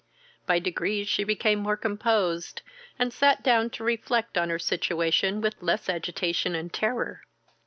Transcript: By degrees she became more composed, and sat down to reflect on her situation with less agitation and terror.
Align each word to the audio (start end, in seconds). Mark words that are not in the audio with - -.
By 0.47 0.57
degrees 0.57 1.07
she 1.07 1.23
became 1.23 1.59
more 1.59 1.77
composed, 1.77 2.63
and 2.97 3.13
sat 3.13 3.43
down 3.43 3.69
to 3.69 3.83
reflect 3.83 4.35
on 4.35 4.49
her 4.49 4.57
situation 4.57 5.41
with 5.41 5.61
less 5.61 5.87
agitation 5.89 6.55
and 6.55 6.73
terror. 6.73 7.21